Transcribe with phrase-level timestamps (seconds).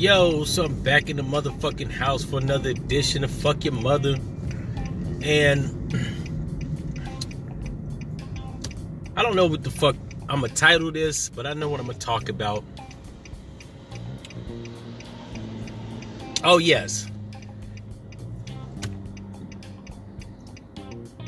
[0.00, 4.16] Yo, so I'm back in the motherfucking house for another edition of Fuck Your Mother.
[5.20, 5.94] And
[9.14, 11.86] I don't know what the fuck I'm gonna title this, but I know what I'm
[11.86, 12.64] gonna talk about.
[16.44, 17.06] Oh, yes.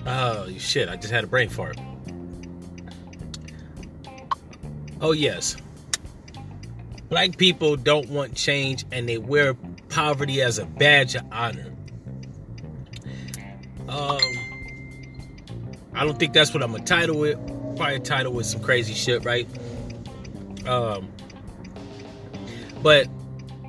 [0.06, 1.76] Oh, shit, I just had a brain fart.
[5.02, 5.58] Oh, yes.
[7.12, 9.52] Black people don't want change and they wear
[9.90, 11.70] poverty as a badge of honor.
[13.86, 14.18] Um,
[15.92, 17.36] I don't think that's what I'm gonna title it.
[17.76, 19.46] Probably title with some crazy shit, right?
[20.66, 21.12] Um,
[22.82, 23.08] but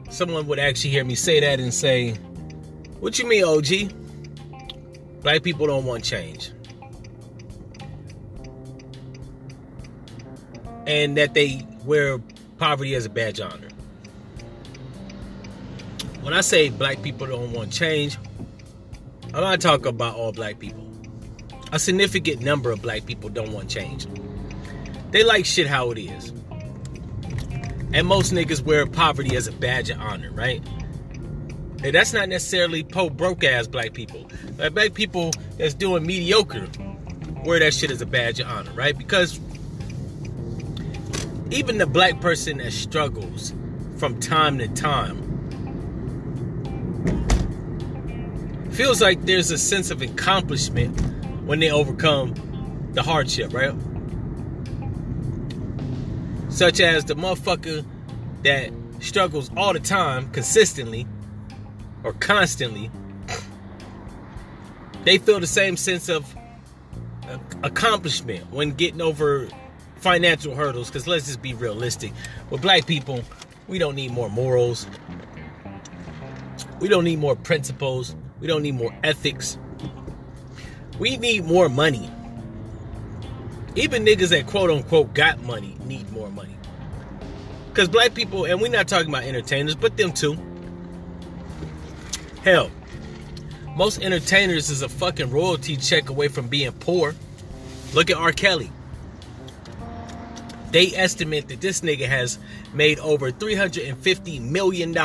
[0.10, 2.14] someone would actually hear me say that and say,
[3.02, 5.22] What you mean, OG?
[5.22, 6.54] Black people don't want change.
[10.88, 12.22] And that they wear
[12.58, 13.70] poverty as a badge of honor.
[16.22, 18.18] When I say black people don't want change,
[19.34, 20.88] I'm not talking about all black people.
[21.72, 24.08] A significant number of black people don't want change.
[25.12, 26.30] They like shit how it is.
[27.94, 30.64] And most niggas wear poverty as a badge of honor, right?
[31.84, 34.30] And that's not necessarily po broke ass black people.
[34.58, 36.68] Like black people that's doing mediocre
[37.44, 38.98] wear that shit as a badge of honor, right?
[38.98, 39.40] Because
[41.54, 43.54] even the black person that struggles
[43.98, 45.30] from time to time
[48.72, 51.00] feels like there's a sense of accomplishment
[51.46, 52.34] when they overcome
[52.94, 53.72] the hardship, right?
[56.50, 57.86] Such as the motherfucker
[58.42, 61.06] that struggles all the time, consistently,
[62.04, 62.90] or constantly,
[65.04, 66.36] they feel the same sense of
[67.62, 69.50] accomplishment when getting over
[70.04, 70.90] financial hurdles.
[70.90, 72.12] Because let's just be realistic.
[72.50, 73.24] With black people,
[73.68, 74.86] we don't need more morals.
[76.80, 78.16] We don't need more principles.
[78.40, 79.58] We don't need more ethics.
[81.00, 82.12] We need more money.
[83.76, 86.56] Even niggas that quote unquote got money need more money.
[87.70, 90.38] Because black people, and we're not talking about entertainers, but them too.
[92.44, 92.70] Hell,
[93.76, 97.16] most entertainers is a fucking royalty check away from being poor.
[97.96, 98.32] Look at R.
[98.32, 98.70] Kelly.
[100.74, 102.40] They estimate that this nigga has
[102.74, 104.98] made over $350 million.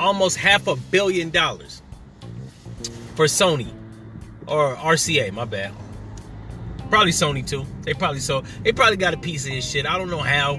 [0.00, 1.80] Almost half a billion dollars
[3.14, 3.72] for Sony
[4.48, 5.72] or RCA, my bad.
[6.90, 7.66] Probably Sony too.
[7.82, 9.86] They probably so they probably got a piece of his shit.
[9.86, 10.56] I don't know how,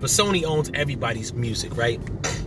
[0.00, 2.00] but Sony owns everybody's music, right?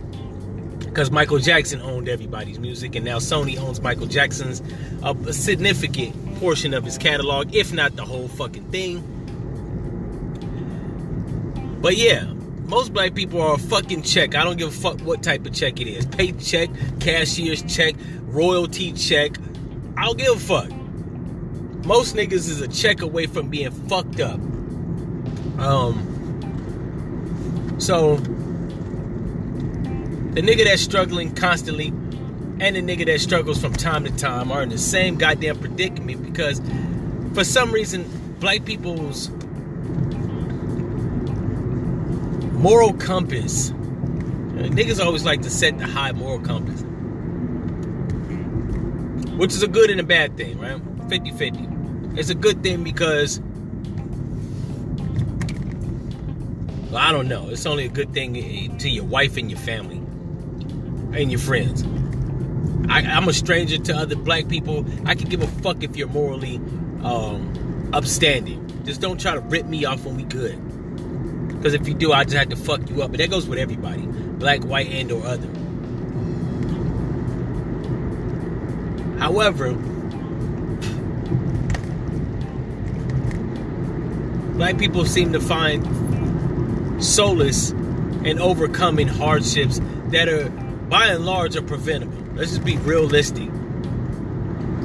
[0.80, 4.62] Because Michael Jackson owned everybody's music, and now Sony owns Michael Jackson's
[5.02, 9.15] a, a significant portion of his catalog, if not the whole fucking thing.
[11.86, 12.24] But yeah,
[12.66, 14.34] most black people are a fucking check.
[14.34, 16.04] I don't give a fuck what type of check it is.
[16.04, 19.36] Paycheck, cashier's check, royalty check.
[19.96, 20.68] I don't give a fuck.
[21.86, 24.40] Most niggas is a check away from being fucked up.
[25.60, 28.32] Um so the
[30.42, 31.92] nigga that's struggling constantly
[32.58, 36.24] and the nigga that struggles from time to time are in the same goddamn predicament
[36.24, 36.60] because
[37.32, 38.04] for some reason
[38.40, 39.30] black people's
[42.56, 43.70] moral compass.
[43.70, 46.82] Niggas always like to set the high moral compass
[49.36, 50.82] which is a good and a bad thing right?
[51.08, 53.40] 50-50 it's a good thing because
[56.90, 57.50] well, i don't know.
[57.50, 59.98] It's only a good thing to your wife and your family
[61.18, 61.84] and your friends.
[62.88, 64.86] I, am a stranger to other black people.
[65.04, 66.56] I can give a fuck if you're morally
[67.02, 68.62] um, upstanding.
[68.84, 70.56] Just don't try to rip me off when we good
[71.66, 73.10] because if you do, I just have to fuck you up.
[73.10, 75.48] But that goes with everybody, black, white, and or other.
[79.18, 79.72] However,
[84.52, 85.82] black people seem to find
[87.02, 89.80] solace in overcoming hardships
[90.10, 90.48] that are,
[90.88, 92.16] by and large, are preventable.
[92.36, 93.50] Let's just be realistic.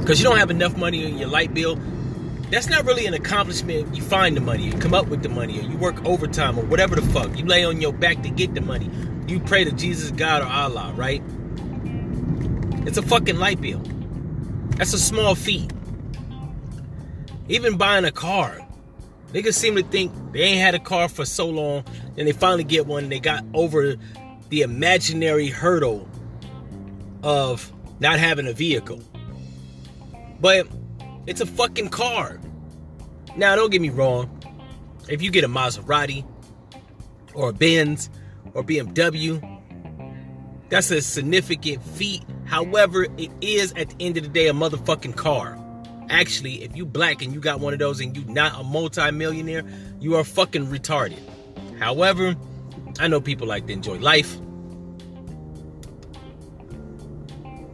[0.00, 1.78] Because you don't have enough money in your light bill
[2.52, 3.96] that's not really an accomplishment.
[3.96, 6.64] You find the money, you come up with the money, or you work overtime, or
[6.66, 7.36] whatever the fuck.
[7.38, 8.90] You lay on your back to get the money.
[9.26, 11.22] You pray to Jesus, God, or Allah, right?
[12.86, 13.80] It's a fucking light bill.
[14.76, 15.72] That's a small feat.
[17.48, 18.60] Even buying a car.
[19.32, 21.84] Niggas seem to think they ain't had a car for so long,
[22.16, 23.96] then they finally get one they got over
[24.50, 26.06] the imaginary hurdle
[27.22, 29.00] of not having a vehicle.
[30.38, 30.66] But
[31.26, 32.40] it's a fucking car.
[33.36, 34.28] Now, don't get me wrong.
[35.08, 36.24] If you get a Maserati
[37.34, 38.10] or a Benz
[38.54, 39.40] or BMW,
[40.72, 42.22] That's a significant feat.
[42.46, 45.58] However, it is at the end of the day a motherfucking car.
[46.08, 49.64] Actually, if you black and you got one of those and you not a multi-millionaire,
[50.00, 51.18] you are fucking retarded.
[51.78, 52.34] However,
[52.98, 54.38] I know people like to enjoy life.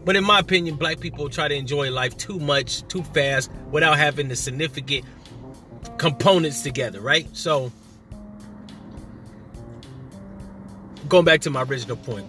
[0.09, 3.99] But in my opinion, black people try to enjoy life too much, too fast, without
[3.99, 5.05] having the significant
[5.99, 7.29] components together, right?
[7.37, 7.71] So,
[11.11, 12.27] going back to my original point,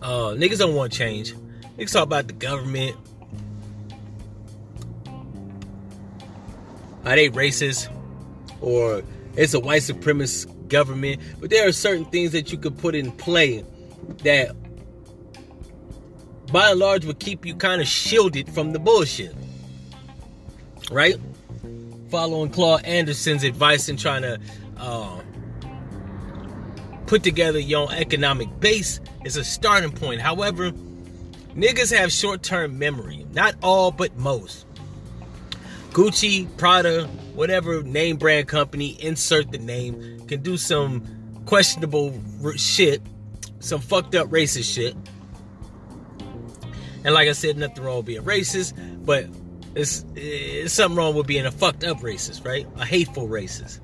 [0.00, 1.34] uh, niggas don't want change.
[1.76, 2.96] Niggas talk about the government.
[7.04, 7.94] Are they racist?
[8.62, 9.02] Or
[9.36, 11.20] it's a white supremacist government.
[11.38, 13.66] But there are certain things that you could put in play
[14.22, 14.56] that
[16.52, 19.34] by and large would keep you kind of shielded from the bullshit.
[20.90, 21.16] Right?
[22.10, 24.38] Following Claude Anderson's advice and trying to
[24.76, 25.20] uh,
[27.06, 30.20] put together your own economic base is a starting point.
[30.20, 30.70] However,
[31.54, 33.26] niggas have short term memory.
[33.32, 34.66] Not all, but most.
[35.90, 41.02] Gucci, Prada, whatever name brand company, insert the name, can do some
[41.46, 42.12] questionable
[42.56, 43.00] shit,
[43.60, 44.94] some fucked up racist shit.
[47.06, 48.74] And like I said, nothing wrong with being racist,
[49.06, 49.26] but
[49.76, 52.66] it's, it's something wrong with being a fucked up racist, right?
[52.78, 53.78] A hateful racist.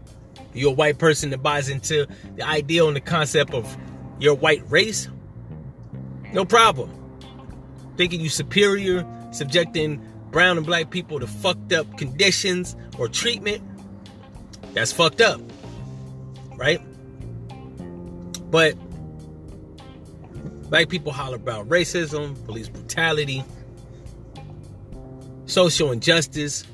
[0.52, 3.76] You're a white person that buys into the ideal and the concept of
[4.18, 5.08] your white race,
[6.32, 6.90] no problem.
[7.96, 13.62] Thinking you superior, subjecting brown and black people to fucked up conditions or treatment,
[14.74, 15.40] that's fucked up.
[16.56, 16.80] Right?
[18.50, 18.74] But
[20.72, 23.44] black people holler about racism, police brutality,
[25.44, 26.64] social injustice,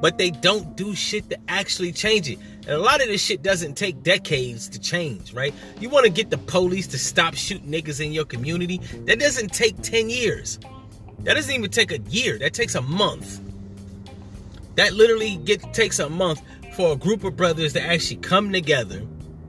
[0.00, 2.38] but they don't do shit to actually change it.
[2.60, 5.52] And a lot of this shit doesn't take decades to change, right?
[5.78, 8.78] You want to get the police to stop shooting niggas in your community?
[9.04, 10.58] That doesn't take 10 years.
[11.24, 12.38] That doesn't even take a year.
[12.38, 13.40] That takes a month.
[14.76, 16.40] That literally get takes a month
[16.72, 19.02] for a group of brothers to actually come together.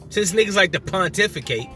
[0.10, 1.70] Since niggas like to pontificate.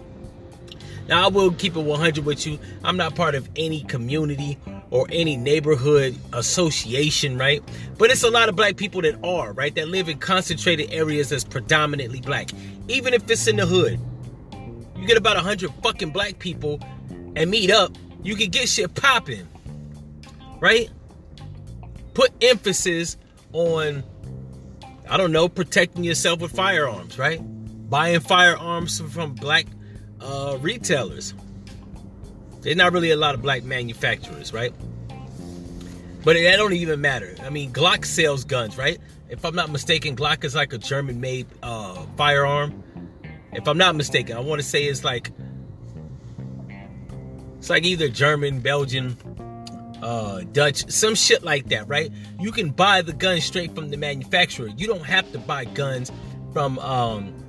[1.08, 2.60] Now I will keep it 100 with you.
[2.84, 4.58] I'm not part of any community
[4.90, 7.62] or any neighborhood association, right?
[7.98, 9.74] But it's a lot of black people that are, right?
[9.76, 12.52] That live in concentrated areas that's predominantly black.
[12.88, 14.00] Even if it's in the hood.
[14.96, 16.80] You get about 100 fucking black people
[17.36, 17.92] and meet up,
[18.22, 19.48] you can get shit popping.
[20.60, 20.90] Right?
[22.14, 23.18] Put emphasis
[23.52, 24.04] on
[25.10, 27.40] I don't know, protecting yourself with firearms, right?
[27.90, 29.66] Buying firearms from black
[30.24, 31.34] uh, retailers.
[32.62, 34.74] There's not really a lot of black manufacturers, right?
[36.24, 37.36] But that don't even matter.
[37.44, 38.98] I mean, Glock sells guns, right?
[39.30, 42.84] If I'm not mistaken, Glock is like a German-made uh, firearm.
[43.52, 45.32] If I'm not mistaken, I want to say it's like
[47.58, 49.18] it's like either German, Belgian,
[50.02, 52.12] uh, Dutch, some shit like that, right?
[52.40, 54.70] You can buy the gun straight from the manufacturer.
[54.76, 56.12] You don't have to buy guns
[56.52, 57.43] from um,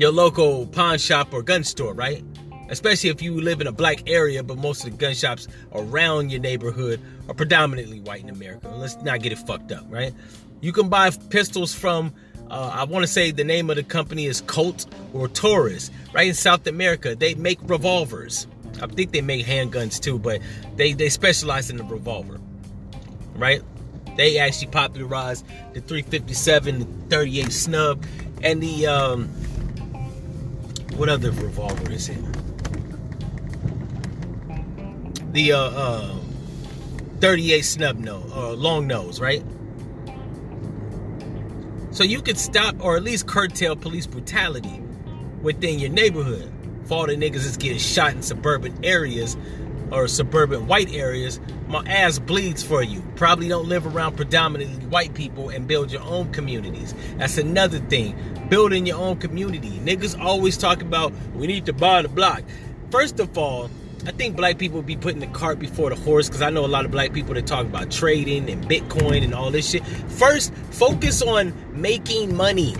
[0.00, 2.24] your local pawn shop or gun store, right?
[2.70, 6.30] especially if you live in a black area, but most of the gun shops around
[6.30, 8.68] your neighborhood are predominantly white in America.
[8.68, 10.14] Let's not get it fucked up, right?
[10.60, 12.14] You can buy pistols from,
[12.48, 16.28] uh, I want to say the name of the company is Colt or Taurus, right
[16.28, 17.16] in South America.
[17.16, 18.46] They make revolvers.
[18.80, 20.40] I think they make handguns too, but
[20.76, 22.40] they, they specialize in the revolver,
[23.34, 23.62] right?
[24.16, 28.04] They actually popularized the 357, the 38 snub,
[28.42, 29.28] and the, um,
[31.00, 32.18] what other revolver is it?
[35.32, 36.14] the uh, uh,
[37.20, 39.42] 38 snub nose or uh, long nose, right?
[41.90, 44.82] So you could stop or at least curtail police brutality
[45.40, 46.52] within your neighborhood.
[46.84, 49.38] For all the niggas that's getting shot in suburban areas
[49.92, 53.02] or suburban white areas, my ass bleeds for you.
[53.16, 56.94] Probably don't live around predominantly white people and build your own communities.
[57.16, 58.16] That's another thing.
[58.48, 59.70] Building your own community.
[59.80, 62.42] Niggas always talk about we need to buy the block.
[62.90, 63.70] First of all,
[64.06, 66.66] I think black people be putting the cart before the horse because I know a
[66.66, 69.86] lot of black people that talk about trading and Bitcoin and all this shit.
[69.86, 72.74] First, focus on making money.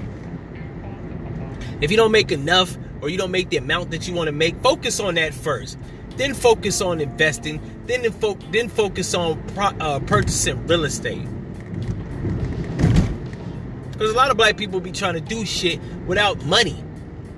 [1.83, 4.33] If you don't make enough or you don't make the amount that you want to
[4.33, 5.79] make, focus on that first.
[6.21, 7.63] Then focus on investing.
[7.87, 11.27] Then fo- then focus on pro- uh, purchasing real estate.
[13.93, 16.85] Because a lot of black people be trying to do shit without money.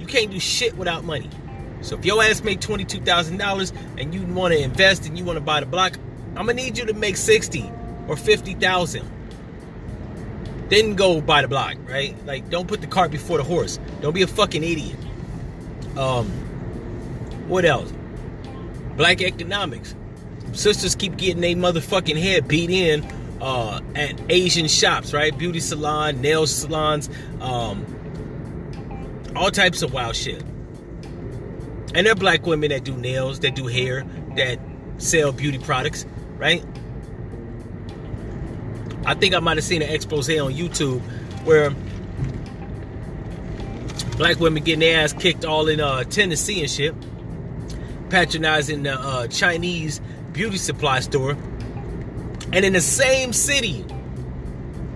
[0.01, 1.31] You can't do shit without money.
[1.83, 5.45] So if your ass make $22,000 and you want to invest and you want to
[5.45, 5.97] buy the block,
[6.35, 7.71] I'm to need you to make 60
[8.09, 9.09] or 50,000.
[10.71, 12.17] Then go buy the block, right?
[12.27, 13.79] Like don't put the cart before the horse.
[14.01, 14.99] Don't be a fucking idiot.
[15.97, 16.27] Um
[17.47, 17.93] What else?
[18.97, 19.95] Black economics.
[20.53, 23.05] Sisters keep getting their motherfucking head beat in
[23.41, 25.37] uh, at Asian shops, right?
[25.37, 27.09] Beauty salon, nail salons,
[27.41, 27.85] um,
[29.35, 30.43] all types of wild shit.
[31.95, 34.05] And there are black women that do nails, that do hair,
[34.37, 34.59] that
[34.99, 36.07] sell beauty products,
[36.37, 36.65] right?
[39.05, 41.01] I think I might have seen an expose on YouTube
[41.45, 41.71] where
[44.17, 46.95] black women getting their ass kicked all in uh, Tennessee and shit,
[48.13, 49.99] patronizing the uh, Chinese
[50.35, 51.31] beauty supply store.
[52.53, 53.87] And in the same city,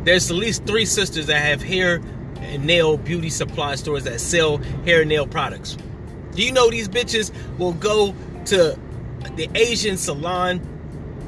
[0.04, 2.02] there's at least three sisters that have hair
[2.40, 5.78] and nail beauty supply stores that sell hair and nail products.
[6.32, 8.14] Do you know these bitches will go
[8.46, 8.78] to
[9.34, 10.60] the Asian salon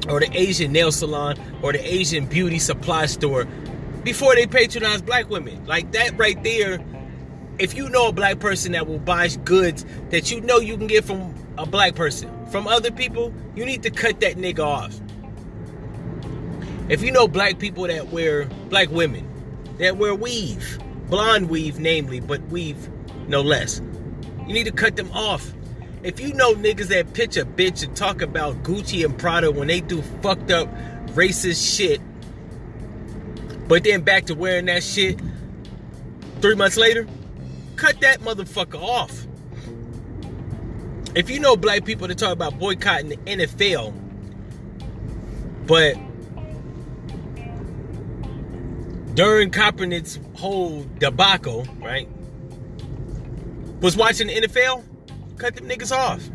[0.07, 3.45] or the Asian nail salon or the Asian beauty supply store
[4.03, 5.65] before they patronize black women?
[5.65, 6.79] Like that right there.
[7.57, 10.85] If you know a black person that will buy goods that you know you can
[10.85, 14.97] get from a black person, from other people, you need to cut that nigga off.
[16.87, 19.27] If you know black people that wear black women
[19.77, 22.89] that wear weave, blonde weave namely, but weave
[23.27, 23.81] no less,
[24.47, 25.53] you need to cut them off.
[26.01, 29.67] If you know niggas that pitch a bitch and talk about Gucci and Prada when
[29.67, 30.69] they do fucked up
[31.07, 31.99] racist shit,
[33.67, 35.19] but then back to wearing that shit
[36.39, 37.05] three months later,
[37.75, 39.27] cut that motherfucker off.
[41.15, 43.93] If you know black people that talk about boycotting the NFL,
[45.65, 45.95] but
[49.15, 52.07] during Kaepernick's whole debacle, right,
[53.81, 54.83] was watching the NFL,
[55.37, 56.29] cut them niggas off.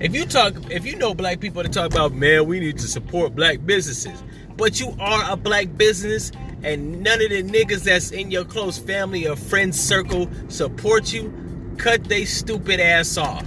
[0.00, 2.88] If you talk, if you know black people that talk about, man, we need to
[2.88, 4.22] support black businesses,
[4.56, 8.78] but you are a black business and none of the niggas that's in your close
[8.78, 11.32] family or friend circle support you,
[11.80, 13.44] cut they stupid ass off.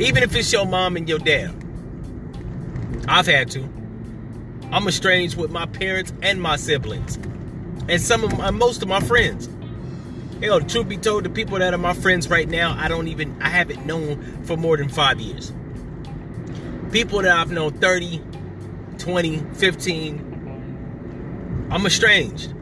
[0.00, 1.54] Even if it's your mom and your dad.
[3.06, 3.68] I've had to.
[4.72, 7.16] I'm estranged with my parents and my siblings.
[7.88, 9.50] And some of my, most of my friends.
[10.42, 13.36] Hell, truth be told, the people that are my friends right now, I don't even,
[13.42, 15.52] I haven't known for more than five years.
[16.92, 18.22] People that I've known 30,
[18.98, 22.54] 20, 15, I'm estranged.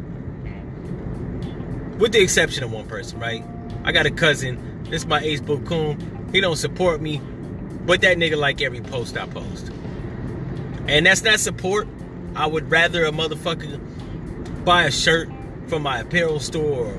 [1.98, 3.44] With the exception of one person, right?
[3.84, 6.28] I got a cousin, this is my ace book coon.
[6.32, 7.20] He don't support me,
[7.86, 9.70] but that nigga like every post I post.
[10.88, 11.88] And that's not support.
[12.34, 13.80] I would rather a motherfucker
[14.64, 15.30] buy a shirt
[15.68, 16.92] from my apparel store.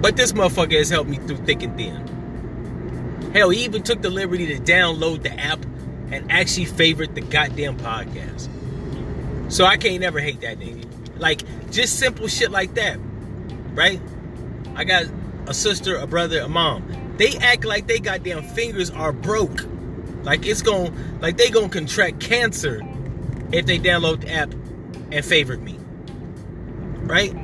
[0.00, 3.32] But this motherfucker has helped me through thick and thin.
[3.32, 5.64] Hell, he even took the liberty to download the app
[6.12, 8.48] and actually favorite the goddamn podcast.
[9.50, 10.93] So I can't never hate that nigga.
[11.18, 12.98] Like, just simple shit like that.
[13.74, 14.00] Right?
[14.76, 15.06] I got
[15.46, 17.14] a sister, a brother, a mom.
[17.16, 19.66] They act like they goddamn fingers are broke.
[20.22, 22.80] Like it's going like they gonna contract cancer
[23.52, 24.52] if they download the app
[25.12, 25.78] and favorite me.
[27.02, 27.34] Right?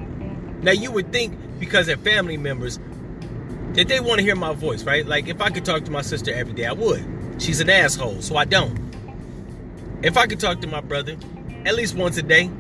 [0.63, 2.81] Now you would think because they're family members
[3.75, 5.07] that they want to hear my voice, right?
[5.07, 7.05] Like if I could talk to my sister every day, I would.
[7.39, 8.79] She's an asshole, so I don't.
[10.03, 11.17] If I could talk to my brother
[11.67, 12.51] at least once a day,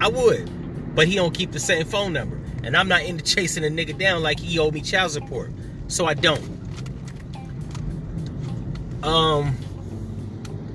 [0.00, 0.50] I would.
[0.98, 2.40] But he don't keep the same phone number.
[2.64, 5.52] And I'm not into chasing a nigga down like he owed me child support.
[5.86, 6.42] So I don't.
[9.04, 9.56] Um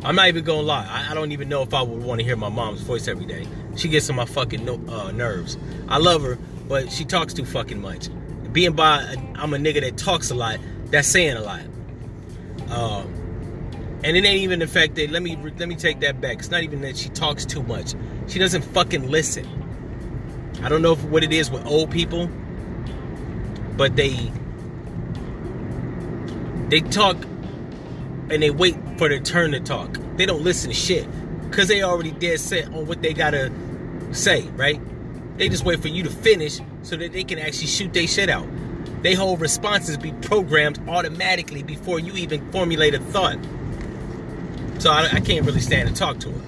[0.01, 0.88] I'm not even gonna lie.
[0.89, 3.25] I, I, don't even know if I would want to hear my mom's voice every
[3.25, 3.46] day.
[3.75, 5.58] She gets on my fucking uh, nerves.
[5.89, 6.38] I love her,
[6.70, 8.08] but she talks too fucking much.
[8.53, 9.01] Being by,
[9.36, 10.58] I'm a nigga that talks a lot.
[10.86, 11.63] That's saying a lot.
[12.70, 13.13] Um,
[14.06, 16.39] and it ain't even the fact that let me let me take that back.
[16.39, 17.94] It's not even that she talks too much.
[18.27, 19.62] She doesn't fucking listen.
[20.63, 22.29] I don't know what it is with old people,
[23.75, 24.32] but they
[26.70, 27.17] they talk
[28.29, 29.98] and they wait for their turn to talk.
[30.15, 31.08] They don't listen to shit
[31.50, 33.51] because they already dead set on what they gotta
[34.12, 34.79] say, right?
[35.38, 38.29] They just wait for you to finish so that they can actually shoot their shit
[38.29, 38.48] out.
[39.01, 43.38] They whole responses be programmed automatically before you even formulate a thought.
[44.79, 46.41] So I, I can't really stand to talk to her.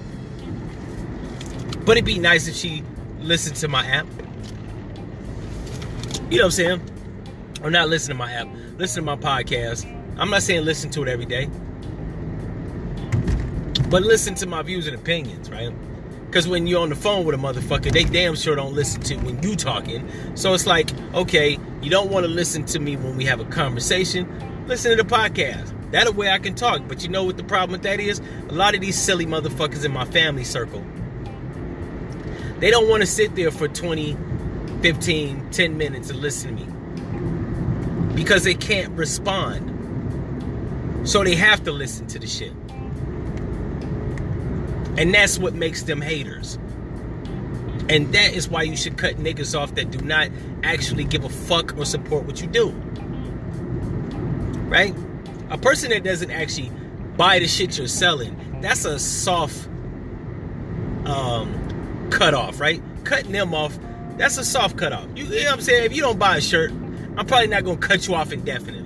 [1.84, 2.82] But it'd be nice if she
[3.26, 4.06] listened to my app.
[6.30, 6.80] You know what I'm saying?
[7.62, 8.48] Or not listen to my app.
[8.78, 9.84] Listen to my podcast.
[10.18, 11.48] I'm not saying listen to it every day.
[13.88, 15.72] But listen to my views and opinions, right?
[16.26, 19.16] Because when you're on the phone with a motherfucker, they damn sure don't listen to
[19.16, 20.08] when you talking.
[20.34, 23.44] So it's like, okay, you don't want to listen to me when we have a
[23.44, 24.66] conversation.
[24.66, 25.72] Listen to the podcast.
[25.92, 26.82] That a way I can talk.
[26.88, 28.20] But you know what the problem with that is?
[28.48, 30.84] A lot of these silly motherfuckers in my family circle,
[32.58, 34.16] they don't want to sit there for 20,
[34.82, 38.14] 15, 10 minutes and listen to me.
[38.14, 39.72] Because they can't respond.
[41.08, 42.52] So they have to listen to the shit.
[44.98, 46.58] And that's what makes them haters.
[47.88, 50.30] And that is why you should cut niggas off that do not
[50.62, 52.70] actually give a fuck or support what you do.
[54.68, 54.94] Right?
[55.50, 56.72] A person that doesn't actually
[57.16, 59.68] buy the shit you're selling, that's a soft
[61.06, 61.65] um,
[62.10, 62.82] cut off, right?
[63.04, 63.78] Cutting them off,
[64.16, 65.06] that's a soft cut off.
[65.14, 65.84] You, you know what I'm saying?
[65.84, 66.70] If you don't buy a shirt,
[67.16, 68.84] I'm probably not gonna cut you off indefinitely.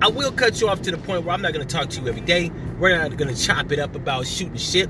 [0.00, 2.08] I will cut you off to the point where I'm not gonna talk to you
[2.08, 2.50] every day.
[2.78, 4.88] We're not gonna chop it up about shooting shit.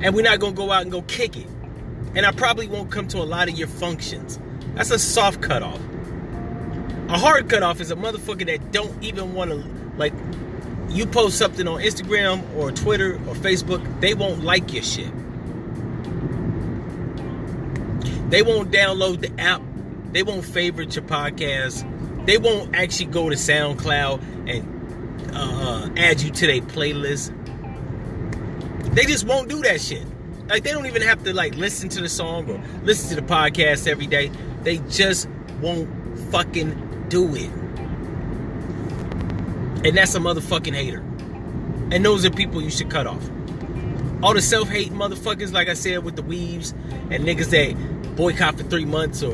[0.00, 1.46] And we're not gonna go out and go kick it.
[2.14, 4.38] And I probably won't come to a lot of your functions.
[4.74, 5.80] That's a soft cut off.
[7.08, 9.56] A hard cut off is a motherfucker that don't even want to
[9.96, 10.12] like
[10.90, 15.12] you post something on Instagram or Twitter or Facebook, they won't like your shit.
[18.28, 19.62] They won't download the app.
[20.12, 21.84] They won't favorite your podcast.
[22.26, 27.34] They won't actually go to SoundCloud and uh, add you to their playlist.
[28.94, 30.06] They just won't do that shit.
[30.48, 33.26] Like they don't even have to like listen to the song or listen to the
[33.26, 34.30] podcast every day.
[34.62, 35.28] They just
[35.60, 35.88] won't
[36.30, 37.50] fucking do it.
[39.86, 41.00] And that's a motherfucking hater.
[41.90, 43.22] And those are people you should cut off.
[44.22, 46.72] All the self-hate motherfuckers, like I said, with the weaves
[47.10, 47.76] and niggas that
[48.18, 49.32] boycott for three months or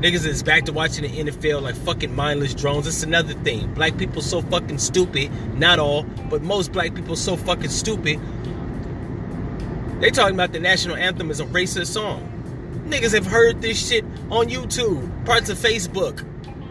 [0.00, 2.86] niggas is back to watching the NFL like fucking mindless drones.
[2.86, 3.74] It's another thing.
[3.74, 5.32] Black people so fucking stupid.
[5.58, 8.20] Not all, but most black people so fucking stupid.
[10.00, 12.24] They talking about the national anthem is a racist song.
[12.86, 16.24] Niggas have heard this shit on YouTube, parts of Facebook,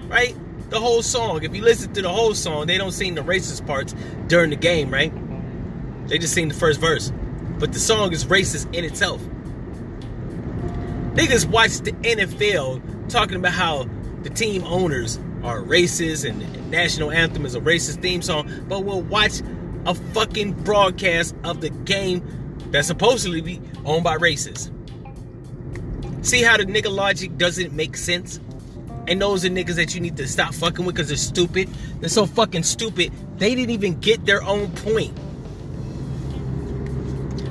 [0.10, 0.36] right?
[0.70, 1.44] the whole song.
[1.44, 3.96] If you listen to the whole song, they don't sing the racist parts
[4.28, 5.12] during the game, right?
[6.08, 7.12] They just sing the first verse.
[7.58, 9.22] But the song is racist in itself.
[11.14, 13.90] Niggas watch the NFL talking about how
[14.22, 18.82] the team owners are racist and the national anthem is a racist theme song, but
[18.82, 19.42] we'll watch
[19.86, 22.22] a fucking broadcast of the game
[22.72, 24.72] that's supposedly be owned by racists.
[26.24, 28.40] See how the nigga logic doesn't make sense?
[29.08, 31.70] And those are niggas that you need to stop fucking with because they're stupid.
[32.02, 35.18] They're so fucking stupid, they didn't even get their own point.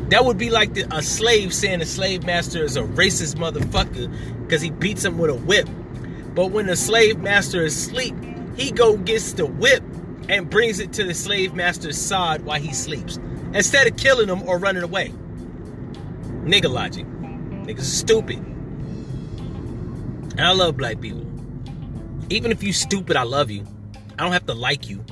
[0.08, 4.10] That would be like the, a slave saying a slave master is a racist motherfucker
[4.42, 5.68] because he beats him with a whip.
[6.34, 8.14] But when the slave master is asleep,
[8.56, 9.82] he go gets the whip
[10.28, 13.18] and brings it to the slave master's side while he sleeps.
[13.52, 15.12] Instead of killing him or running away.
[16.42, 17.06] Nigga logic.
[17.06, 18.38] Niggas stupid.
[20.38, 21.26] And I love black people.
[22.30, 23.66] Even if you stupid, I love you.
[24.18, 25.04] I don't have to like you.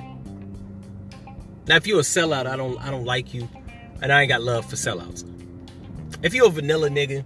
[1.66, 3.48] Now, if you're a sellout, I don't I don't like you,
[4.02, 5.24] and I ain't got love for sellouts.
[6.22, 7.24] If you're a vanilla nigga,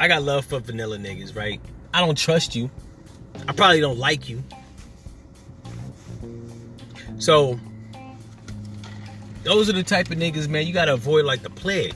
[0.00, 1.60] I got love for vanilla niggas, right?
[1.94, 2.70] I don't trust you.
[3.48, 4.42] I probably don't like you.
[7.18, 7.58] So,
[9.44, 11.94] those are the type of niggas, man, you gotta avoid like the plague.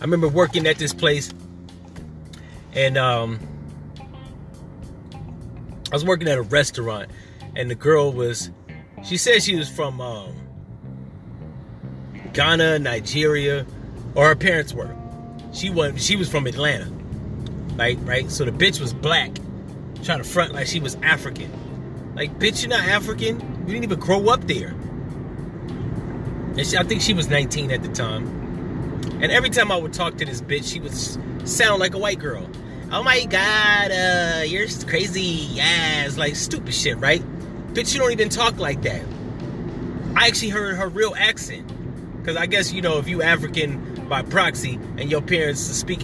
[0.00, 1.32] I remember working at this place,
[2.72, 3.40] and um,
[5.90, 7.10] I was working at a restaurant,
[7.56, 8.50] and the girl was,
[9.04, 10.34] she said she was from um,
[12.38, 13.66] Ghana, Nigeria,
[14.14, 14.94] or her parents were.
[15.52, 16.88] She was she was from Atlanta,
[17.76, 18.30] like right.
[18.30, 19.32] So the bitch was black,
[20.04, 22.14] trying to front like she was African.
[22.14, 23.40] Like bitch, you're not African.
[23.40, 24.68] You didn't even grow up there.
[24.68, 28.28] And she, I think she was 19 at the time.
[29.20, 30.94] And every time I would talk to this bitch, she would
[31.48, 32.48] sound like a white girl
[32.90, 37.22] oh my god, uh, you're crazy, yes, like stupid shit, right?
[37.74, 39.02] Bitch, you don't even talk like that.
[40.16, 41.70] I actually heard her real accent.
[42.28, 46.00] Because I guess, you know, if you African by proxy and your parents speak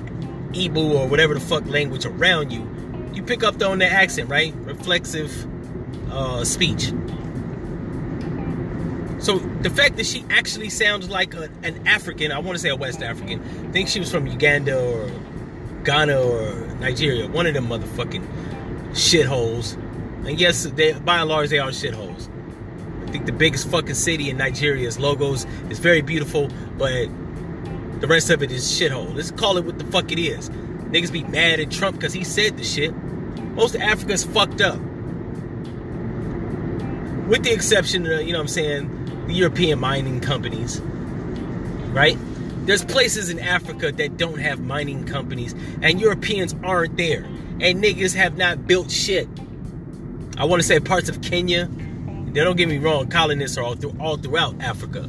[0.55, 2.67] Igbo or whatever the fuck language around you,
[3.13, 4.55] you pick up on the accent, right?
[4.61, 5.47] Reflexive
[6.11, 6.85] uh, speech.
[9.19, 12.71] So the fact that she actually sounds like a, an African, I want to say
[12.71, 15.11] a West African, I think she was from Uganda or
[15.85, 18.27] Ghana or Nigeria, one of them motherfucking
[18.93, 19.75] shitholes.
[20.27, 22.31] And yes, they by and large they are shitholes.
[23.15, 25.47] Think the biggest fucking city in Nigeria is Lagos.
[25.71, 27.07] It's very beautiful, but
[28.01, 29.15] the rest of it is shithole.
[29.15, 30.51] Let's call it what the fuck it is.
[30.51, 32.93] Niggas be mad at Trump because he said the shit.
[33.55, 34.81] Most of Africa's fucked up.
[37.29, 40.81] With the exception of, you know what I'm saying, the European mining companies.
[40.81, 42.19] Right?
[42.67, 47.23] There's places in Africa that don't have mining companies, and Europeans aren't there.
[47.61, 49.29] And niggas have not built shit.
[50.37, 51.71] I want to say parts of Kenya.
[52.35, 55.09] They don't get me wrong, colonists are all through all throughout Africa.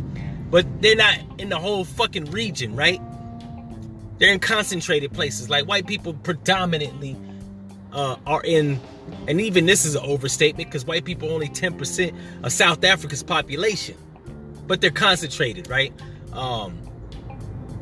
[0.52, 3.02] But they're not in the whole fucking region, right?
[4.20, 5.50] They're in concentrated places.
[5.50, 7.18] Like white people predominantly
[7.92, 8.80] uh, are in,
[9.28, 13.98] and even this is an overstatement because white people only 10% of South Africa's population,
[14.68, 15.94] but they're concentrated, right?
[16.32, 16.78] Um,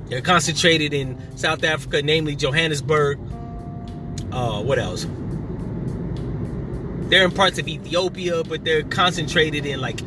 [0.07, 3.19] they're concentrated in South Africa, namely Johannesburg.
[4.31, 5.05] Uh, what else?
[7.09, 10.01] They're in parts of Ethiopia, but they're concentrated in like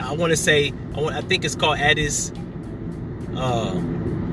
[0.00, 2.32] I want to say I want I think it's called Addis,
[3.34, 3.80] uh,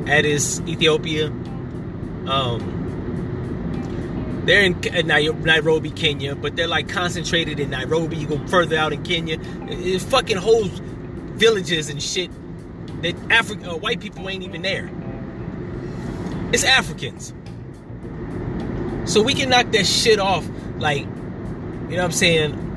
[0.07, 1.27] Addis, Ethiopia.
[2.27, 2.81] Um,
[4.45, 8.17] they're in Nairobi, Kenya, but they're like concentrated in Nairobi.
[8.17, 9.37] You go further out in Kenya,
[9.69, 10.65] it's fucking whole
[11.35, 12.29] villages and shit
[13.01, 14.89] that African uh, white people ain't even there.
[16.51, 17.33] It's Africans.
[19.05, 21.05] So we can knock that shit off, like,
[21.89, 22.69] you know what I'm saying?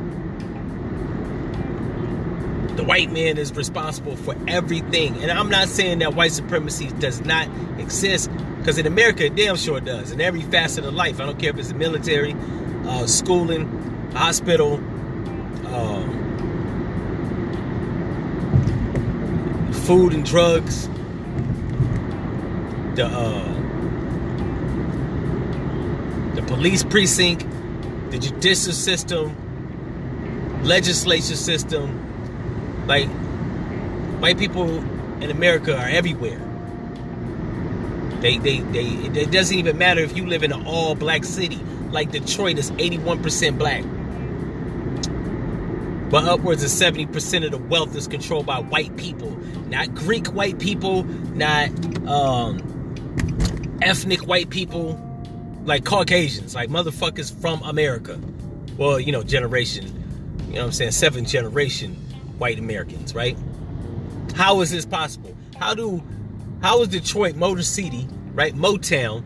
[2.76, 5.22] The white man is responsible for everything.
[5.22, 9.56] And I'm not saying that white supremacy does not exist, because in America, it damn
[9.56, 10.10] sure does.
[10.10, 11.20] In every facet of life.
[11.20, 12.34] I don't care if it's the military,
[12.84, 13.66] uh, schooling,
[14.12, 14.80] hospital,
[15.66, 16.02] uh,
[19.86, 20.88] food and drugs,
[22.96, 23.52] the uh,
[26.34, 27.46] the police precinct,
[28.10, 29.34] the judicial system,
[30.64, 32.02] legislature system.
[32.86, 33.08] Like
[34.20, 34.78] white people
[35.22, 36.40] in America are everywhere.
[38.20, 38.86] They, they, they,
[39.20, 42.70] it doesn't even matter if you live in an all black city like Detroit is
[42.72, 43.82] 81% black.
[46.10, 49.30] But upwards of 70% of the wealth is controlled by white people.
[49.68, 51.70] Not Greek white people, not
[52.06, 54.94] um, ethnic white people,
[55.66, 58.18] like Caucasians, like motherfuckers from America.
[58.78, 59.86] Well, you know, generation,
[60.46, 61.94] you know what I'm saying, seventh generation
[62.38, 63.36] white Americans, right?
[64.34, 65.36] How is this possible?
[65.58, 66.02] How do
[66.62, 68.54] how is Detroit Motor City, right?
[68.54, 69.24] Motown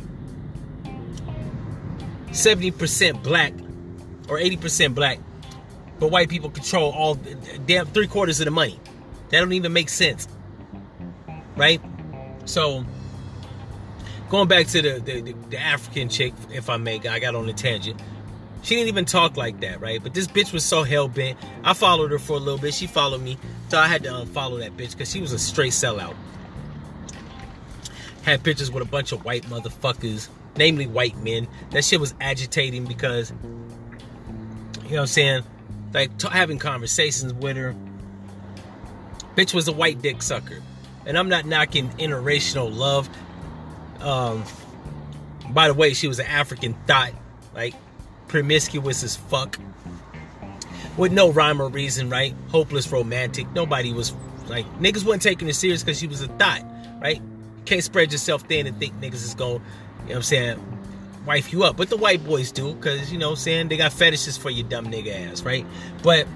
[2.30, 3.52] 70% black
[4.28, 5.18] or 80% black,
[5.98, 7.16] but white people control all
[7.66, 8.80] damn three quarters of the money.
[9.28, 10.26] That don't even make sense.
[11.56, 11.80] Right?
[12.46, 12.84] So
[14.30, 17.52] going back to the, the, the African chick, if I may, I got on a
[17.52, 18.00] tangent.
[18.62, 20.02] She didn't even talk like that, right?
[20.02, 21.38] But this bitch was so hell bent.
[21.64, 22.74] I followed her for a little bit.
[22.74, 23.38] She followed me,
[23.68, 26.14] so I had to uh, unfollow that bitch because she was a straight sellout.
[28.22, 31.48] Had pictures with a bunch of white motherfuckers, namely white men.
[31.70, 35.42] That shit was agitating because, you know what I'm saying?
[35.92, 37.74] Like t- having conversations with her.
[39.36, 40.62] Bitch was a white dick sucker.
[41.06, 43.08] And I'm not knocking interracial love.
[44.00, 44.44] Um,
[45.50, 47.12] by the way, she was an African thought,
[47.54, 47.74] like
[48.28, 49.58] promiscuous as fuck,
[50.96, 52.34] with no rhyme or reason, right?
[52.48, 53.50] Hopeless romantic.
[53.52, 54.12] Nobody was
[54.48, 56.62] like niggas wasn't taking it serious because she was a thought,
[57.00, 57.20] right?
[57.64, 59.62] Can't spread yourself thin and think niggas is gonna, you know
[60.06, 60.78] what I'm saying,
[61.26, 61.76] wife you up.
[61.76, 64.50] But the white boys do, because you know what I'm saying, they got fetishes for
[64.50, 65.66] your dumb nigga ass, right?
[66.02, 66.26] But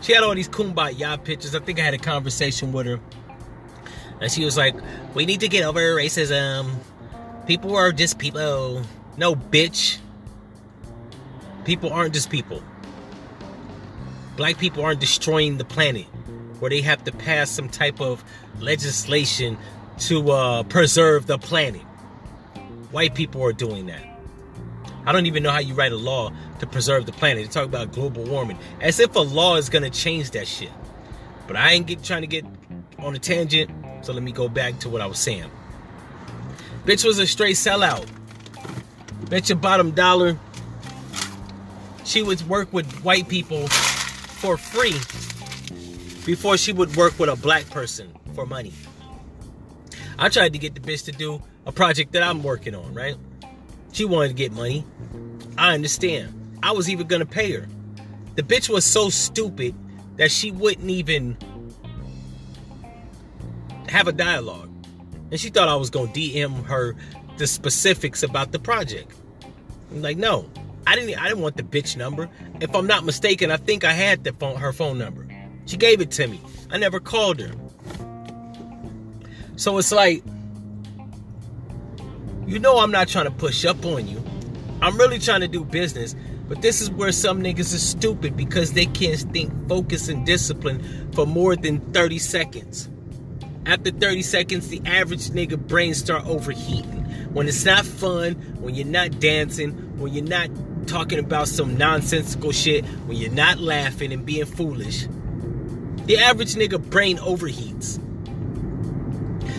[0.00, 1.54] she had all these kumbaya pictures.
[1.54, 3.00] I think I had a conversation with her
[4.20, 4.74] and she was like,
[5.14, 6.76] We need to get over racism.
[7.46, 8.82] People are just people.
[9.16, 9.98] No, bitch.
[11.64, 12.62] People aren't just people.
[14.36, 16.04] Black people aren't destroying the planet
[16.60, 18.22] where they have to pass some type of
[18.60, 19.56] legislation
[19.98, 21.82] to uh, preserve the planet.
[22.90, 24.04] White people are doing that.
[25.06, 27.44] I don't even know how you write a law to preserve the planet.
[27.44, 30.72] They talk about global warming as if a law is gonna change that shit.
[31.46, 32.44] But I ain't get, trying to get
[32.98, 33.70] on a tangent.
[34.06, 35.50] So let me go back to what I was saying.
[36.84, 38.06] Bitch was a straight sellout.
[39.28, 40.38] Bet your bottom dollar
[42.04, 44.92] she would work with white people for free
[46.24, 48.72] before she would work with a black person for money.
[50.20, 53.16] I tried to get the bitch to do a project that I'm working on, right?
[53.90, 54.84] She wanted to get money.
[55.58, 56.32] I understand.
[56.62, 57.66] I was even gonna pay her.
[58.36, 59.74] The bitch was so stupid
[60.16, 61.36] that she wouldn't even
[63.88, 64.70] have a dialogue.
[65.30, 66.94] And she thought I was going to DM her
[67.36, 69.12] the specifics about the project.
[69.90, 70.48] I'm like, no,
[70.86, 71.18] I didn't.
[71.18, 72.28] I didn't want the bitch number.
[72.60, 75.26] If I'm not mistaken, I think I had the phone, her phone number.
[75.66, 76.40] She gave it to me.
[76.70, 77.52] I never called her.
[79.56, 80.22] So it's like,
[82.46, 84.22] you know, I'm not trying to push up on you.
[84.80, 86.14] I'm really trying to do business.
[86.48, 91.10] But this is where some niggas are stupid because they can't think focus and discipline
[91.12, 92.88] for more than 30 seconds.
[93.66, 97.04] After 30 seconds, the average nigga brain start overheating.
[97.34, 100.50] When it's not fun, when you're not dancing, when you're not
[100.86, 105.08] talking about some nonsensical shit, when you're not laughing and being foolish,
[106.04, 108.00] the average nigga brain overheats.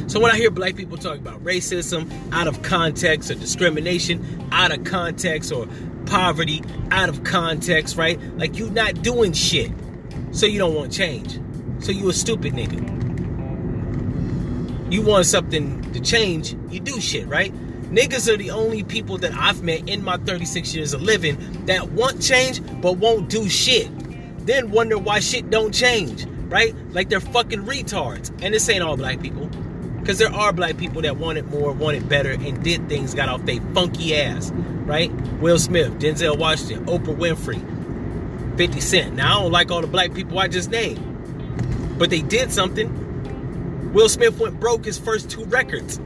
[0.09, 4.71] So when I hear black people talk about racism out of context or discrimination out
[4.71, 5.67] of context or
[6.05, 8.17] poverty out of context, right?
[8.37, 9.69] Like you're not doing shit.
[10.31, 11.41] So you don't want change.
[11.79, 12.96] So you a stupid nigga.
[14.89, 17.53] You want something to change, you do shit, right?
[17.91, 21.91] Niggas are the only people that I've met in my 36 years of living that
[21.91, 23.89] want change but won't do shit.
[24.45, 26.75] Then wonder why shit don't change, right?
[26.91, 28.29] Like they're fucking retards.
[28.41, 29.49] And this ain't all black people.
[29.99, 33.45] Because there are black people that wanted more, wanted better, and did things, got off
[33.45, 34.51] their funky ass,
[34.85, 35.11] right?
[35.41, 39.15] Will Smith, Denzel Washington, Oprah Winfrey, 50 Cent.
[39.15, 43.03] Now, I don't like all the black people I just named, but they did something.
[43.93, 45.99] Will Smith went broke his first two records.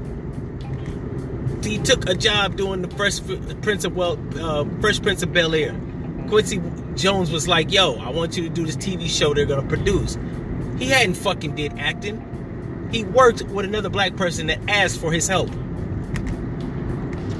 [1.63, 3.21] He took a job doing the Fresh
[3.61, 5.75] Prince of well, uh, Fresh Prince of Bel Air.
[6.27, 6.61] Quincy
[6.95, 10.17] Jones was like, "Yo, I want you to do this TV show they're gonna produce."
[10.77, 12.89] He hadn't fucking did acting.
[12.91, 15.49] He worked with another black person that asked for his help.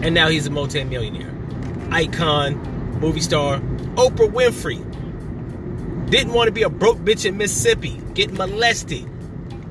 [0.02, 1.32] And now he's a multi-millionaire.
[1.92, 2.56] Icon,
[3.00, 3.60] movie star,
[3.96, 4.80] Oprah Winfrey.
[6.10, 9.11] Didn't want to be a broke bitch in Mississippi, getting molested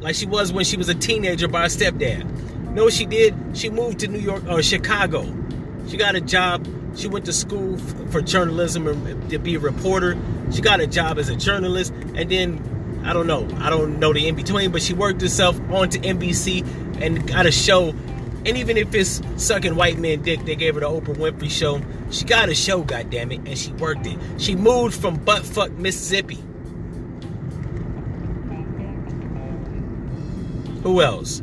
[0.01, 2.21] like she was when she was a teenager by her stepdad.
[2.65, 3.35] You know what she did?
[3.55, 5.27] She moved to New York or Chicago.
[5.89, 6.67] She got a job.
[6.97, 7.77] She went to school
[8.11, 10.17] for journalism to be a reporter.
[10.53, 13.49] She got a job as a journalist, and then I don't know.
[13.59, 17.53] I don't know the in between, but she worked herself onto NBC and got a
[17.53, 17.91] show.
[18.47, 21.81] And even if it's sucking white men dick, they gave her the Oprah Winfrey show.
[22.11, 24.19] She got a show, goddammit, and she worked it.
[24.39, 26.43] She moved from buttfuck Mississippi.
[30.83, 31.43] Who else?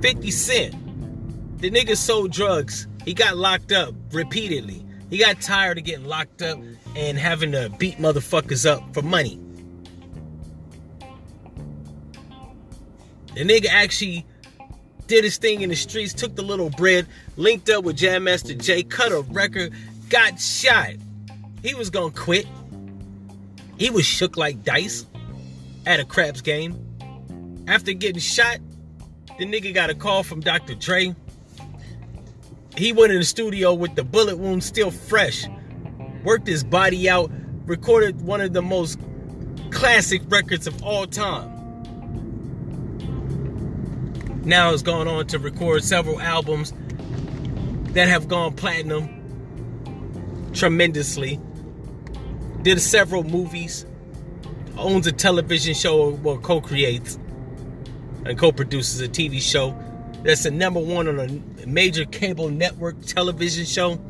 [0.00, 1.60] 50 Cent.
[1.60, 2.86] The nigga sold drugs.
[3.04, 4.84] He got locked up repeatedly.
[5.10, 6.58] He got tired of getting locked up
[6.94, 9.40] and having to beat motherfuckers up for money.
[13.34, 14.26] The nigga actually
[15.06, 18.54] did his thing in the streets, took the little bread, linked up with Jam Master
[18.54, 19.72] Jay, cut a record,
[20.08, 20.94] got shot.
[21.62, 22.46] He was gonna quit.
[23.78, 25.06] He was shook like dice
[25.86, 26.87] at a craps game.
[27.68, 28.60] After getting shot,
[29.38, 30.74] the nigga got a call from Dr.
[30.74, 31.14] Dre.
[32.78, 35.46] He went in the studio with the bullet wound still fresh,
[36.24, 37.30] worked his body out,
[37.66, 38.98] recorded one of the most
[39.70, 41.58] classic records of all time
[44.46, 46.72] now has gone on to record several albums
[47.92, 49.10] that have gone platinum
[50.54, 51.38] tremendously.
[52.62, 53.84] Did several movies,
[54.78, 57.18] owns a television show, well, co creates
[58.28, 59.76] and co produces a TV show
[60.22, 64.00] that's the number one on a major cable network television show.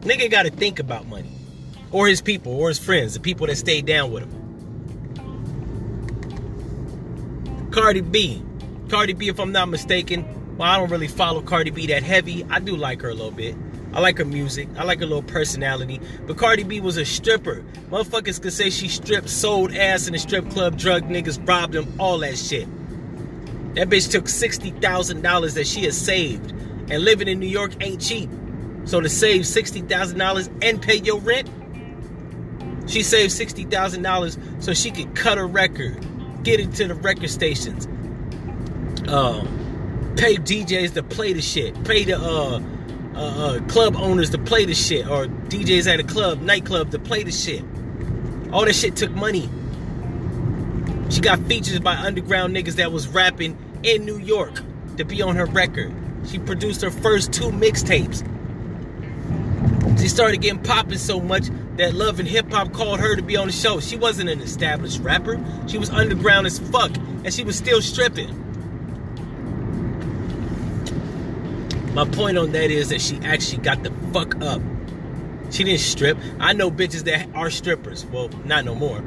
[0.00, 1.30] Nigga got to think about money,
[1.90, 4.38] or his people, or his friends, the people that stayed down with him.
[7.70, 8.42] Cardi B,
[8.90, 10.26] Cardi B, if I'm not mistaken.
[10.58, 12.44] Well, I don't really follow Cardi B that heavy.
[12.50, 13.56] I do like her a little bit.
[13.94, 14.68] I like her music.
[14.76, 16.00] I like her little personality.
[16.26, 17.64] But Cardi B was a stripper.
[17.90, 21.94] Motherfuckers could say she stripped, sold ass in a strip club, drug niggas, robbed them,
[21.98, 22.68] all that shit.
[23.74, 26.50] That bitch took $60,000 that she has saved.
[26.90, 28.28] And living in New York ain't cheap.
[28.84, 31.48] So to save $60,000 and pay your rent,
[32.86, 36.04] she saved $60,000 so she could cut a record,
[36.42, 37.86] get it to the record stations,
[39.08, 42.60] um, pay DJs to play the shit, pay the uh,
[43.14, 46.98] uh, uh, club owners to play the shit, or DJs at a club, nightclub to
[46.98, 47.64] play the shit.
[48.52, 49.48] All that shit took money.
[51.12, 54.62] She got features by underground niggas that was rapping in New York
[54.96, 55.94] to be on her record.
[56.26, 58.26] She produced her first two mixtapes.
[60.00, 63.36] She started getting popping so much that Love and Hip Hop called her to be
[63.36, 63.78] on the show.
[63.78, 65.38] She wasn't an established rapper.
[65.66, 68.38] She was underground as fuck, and she was still stripping.
[71.92, 74.62] My point on that is that she actually got the fuck up.
[75.50, 76.16] She didn't strip.
[76.40, 78.06] I know bitches that are strippers.
[78.06, 79.02] Well, not no more.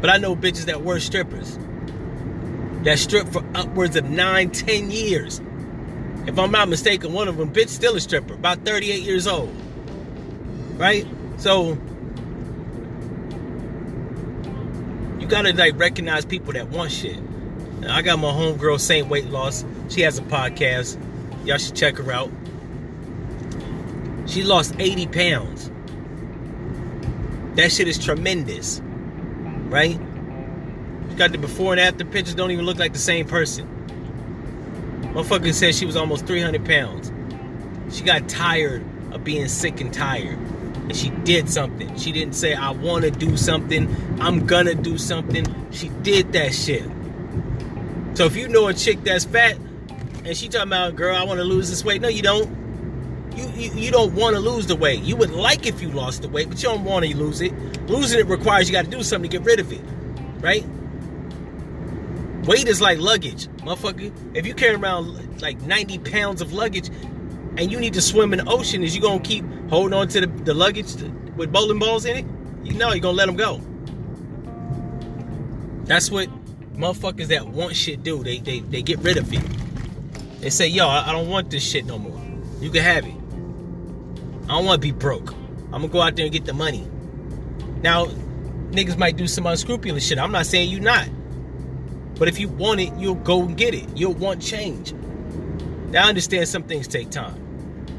[0.00, 1.58] But I know bitches that were strippers.
[2.84, 5.40] That stripped for upwards of nine, ten years.
[6.26, 9.54] If I'm not mistaken, one of them bitch still a stripper, about 38 years old.
[10.76, 11.06] Right?
[11.38, 11.78] So
[15.18, 17.18] you gotta like recognize people that want shit.
[17.88, 19.64] I got my homegirl Saint Weight Loss.
[19.88, 20.98] She has a podcast.
[21.44, 22.30] Y'all should check her out.
[24.26, 25.70] She lost 80 pounds.
[27.56, 28.82] That shit is tremendous.
[29.68, 29.98] Right?
[31.10, 33.72] She got the before and after pictures, don't even look like the same person.
[35.12, 37.10] Motherfucker said she was almost 300 pounds.
[37.94, 40.38] She got tired of being sick and tired.
[40.38, 41.96] And she did something.
[41.98, 43.94] She didn't say, I want to do something.
[44.20, 45.46] I'm gonna do something.
[45.72, 46.84] She did that shit.
[48.14, 49.58] So if you know a chick that's fat
[50.24, 52.00] and she talking about, girl, I want to lose this weight.
[52.00, 52.55] No, you don't.
[53.36, 55.02] You, you, you don't want to lose the weight.
[55.02, 57.52] You would like if you lost the weight, but you don't want to lose it.
[57.88, 59.82] Losing it requires you got to do something to get rid of it,
[60.40, 60.64] right?
[62.46, 64.10] Weight is like luggage, motherfucker.
[64.34, 66.88] If you carry around like 90 pounds of luggage
[67.58, 70.20] and you need to swim in the ocean, is you gonna keep holding on to
[70.22, 70.94] the, the luggage
[71.36, 72.26] with bowling balls in it?
[72.64, 73.60] You know, you're gonna let them go.
[75.84, 76.28] That's what
[76.74, 78.24] motherfuckers that want shit do.
[78.24, 79.42] They they, they get rid of it.
[80.40, 82.20] They say, yo, I, I don't want this shit no more.
[82.60, 83.14] You can have it.
[84.46, 85.32] I don't want to be broke.
[85.72, 86.88] I'm gonna go out there and get the money.
[87.82, 88.06] Now,
[88.70, 90.18] niggas might do some unscrupulous shit.
[90.18, 91.08] I'm not saying you not.
[92.18, 93.84] But if you want it, you'll go and get it.
[93.96, 94.92] You'll want change.
[95.90, 97.36] Now I understand some things take time.
[97.36, 97.92] You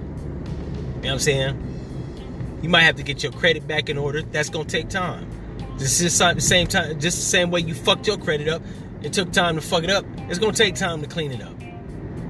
[0.93, 2.59] know what I'm saying?
[2.61, 4.21] You might have to get your credit back in order.
[4.23, 5.29] That's gonna take time.
[5.77, 8.63] This is the same time, just the same way you fucked your credit up.
[9.03, 10.05] It took time to fuck it up.
[10.27, 11.55] It's gonna take time to clean it up.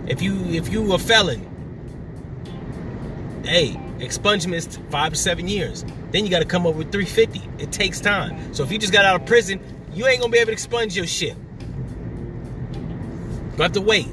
[0.05, 1.45] If you if you a felon,
[3.45, 5.85] hey, expungement's five to seven years.
[6.11, 7.63] Then you got to come up with 350.
[7.63, 8.53] It takes time.
[8.53, 9.59] So if you just got out of prison,
[9.93, 11.35] you ain't gonna be able to expunge your shit.
[13.57, 14.07] You have to wait.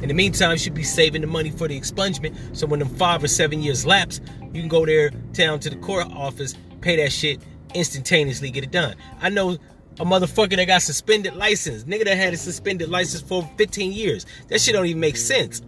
[0.00, 2.56] In the meantime, you should be saving the money for the expungement.
[2.56, 4.20] So when them five or seven years lapse,
[4.52, 7.40] you can go there down to the court office, pay that shit
[7.74, 8.94] instantaneously, get it done.
[9.20, 9.58] I know
[10.00, 11.84] a motherfucker that got suspended license.
[11.84, 14.26] Nigga that had a suspended license for 15 years.
[14.48, 15.60] That shit don't even make sense.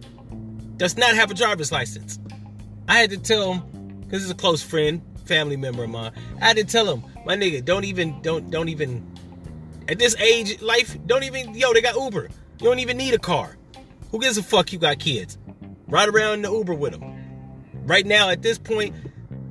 [0.77, 2.19] Does not have a driver's license.
[2.87, 6.13] I had to tell him, because he's a close friend, family member of mine.
[6.41, 9.05] I had to tell him, my nigga, don't even, don't, don't even,
[9.87, 12.29] at this age, life, don't even, yo, they got Uber.
[12.59, 13.57] You don't even need a car.
[14.11, 15.37] Who gives a fuck you got kids?
[15.87, 17.13] Ride around in the Uber with them.
[17.85, 18.95] Right now, at this point,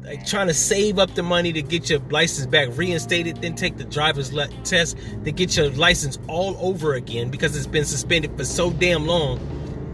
[0.03, 3.77] like trying to save up the money to get your license back reinstated, then take
[3.77, 8.37] the driver's le- test to get your license all over again because it's been suspended
[8.37, 9.40] for so damn long.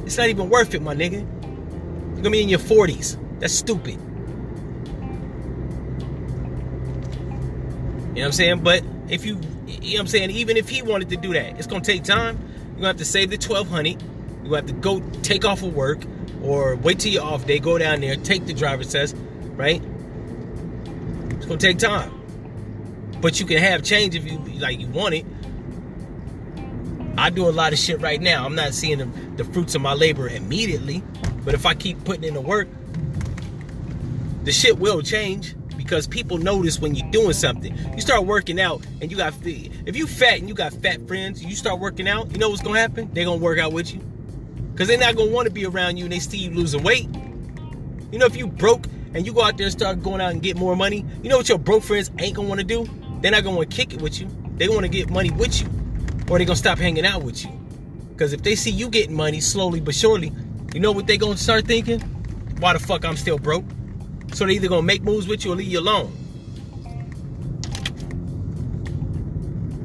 [0.05, 1.27] It's not even worth it, my nigga.
[2.15, 3.19] You're gonna be in your 40s.
[3.43, 3.95] That's stupid.
[3.95, 3.99] You
[8.15, 8.61] know what I'm saying?
[8.61, 11.59] But if you, you know what I'm saying, even if he wanted to do that,
[11.59, 12.39] it's gonna take time.
[12.39, 14.01] You're gonna have to save the 1200.
[14.01, 16.05] You're gonna have to go take off of work
[16.41, 19.17] or wait till your off day, go down there, take the driver's test,
[19.57, 19.83] right?
[21.31, 22.13] It's gonna take time.
[23.21, 25.27] But you can have change if you like you want it.
[27.19, 28.45] I do a lot of shit right now.
[28.45, 31.03] I'm not seeing the, the fruits of my labor immediately.
[31.45, 32.69] But if I keep putting in the work,
[34.45, 37.77] the shit will change because people notice when you're doing something.
[37.95, 41.45] You start working out and you got if you fat and you got fat friends,
[41.45, 43.11] you start working out, you know what's gonna happen?
[43.13, 44.01] They're gonna work out with you.
[44.77, 47.09] Cause they're not gonna want to be around you and they see you losing weight.
[48.11, 50.43] You know, if you broke and you go out there and start going out and
[50.43, 52.89] get more money, you know what your broke friends ain't gonna want to do?
[53.21, 54.29] They're not gonna want to kick it with you.
[54.57, 55.69] They want to get money with you,
[56.29, 57.51] or they're gonna stop hanging out with you.
[58.11, 60.33] Because if they see you getting money slowly but surely,
[60.75, 62.01] you know what they gonna start thinking?
[62.59, 63.65] Why the fuck I'm still broke?
[64.33, 66.17] So they're either gonna make moves with you or leave you alone.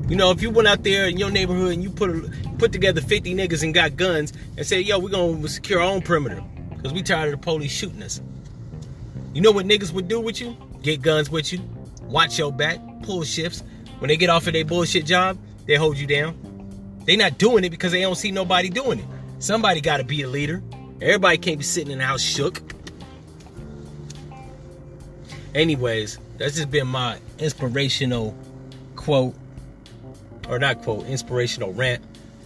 [0.10, 3.01] You know, if you went out there in your neighborhood and you put put together
[3.01, 6.93] 50 niggas and got guns and said, yo, we're gonna secure our own perimeter because
[6.93, 8.21] we tired of the police shooting us.
[9.33, 10.55] You know what niggas would do with you?
[10.81, 11.60] Get guns with you,
[12.03, 13.63] watch your back, pull shifts.
[13.99, 16.38] When they get off of their bullshit job, they hold you down.
[17.05, 19.05] They not doing it because they don't see nobody doing it.
[19.39, 20.63] Somebody gotta be a leader.
[21.01, 22.62] Everybody can't be sitting in the house shook.
[25.58, 28.38] Anyways, that's just been my inspirational
[28.96, 29.34] quote.
[30.48, 32.04] Or not quote, inspirational rant.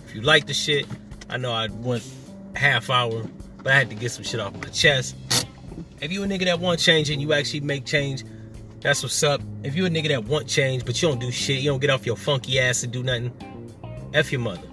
[0.07, 0.87] If you like the shit,
[1.29, 2.09] I know I went
[2.55, 3.25] half hour,
[3.57, 5.17] but I had to get some shit off my chest.
[5.99, 8.23] If you a nigga that want change and you actually make change,
[8.79, 9.41] that's what's up.
[9.61, 11.89] If you a nigga that want change but you don't do shit, you don't get
[11.89, 13.33] off your funky ass and do nothing,
[14.13, 14.67] F your mother.